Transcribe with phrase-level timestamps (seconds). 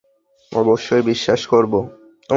[0.51, 1.73] অবশ্যই বিশ্বাস করব।